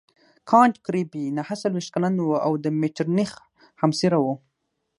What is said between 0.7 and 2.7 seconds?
ګریفي نهه څلوېښت کلن وو او د